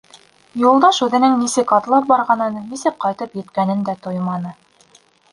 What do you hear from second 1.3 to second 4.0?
нисек атлап барғанын, нисек ҡайтып еткәнен дә